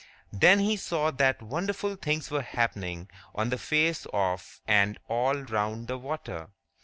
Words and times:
Then 0.33 0.57
he 0.57 0.77
saw 0.77 1.11
that 1.11 1.43
wonderful 1.43 1.95
things 1.95 2.31
were 2.31 2.41
happening 2.41 3.07
on 3.35 3.51
the 3.51 3.59
face 3.59 4.07
of 4.11 4.59
and 4.67 4.97
all 5.07 5.35
round 5.35 5.87
the 5.87 5.99
water. 5.99 6.49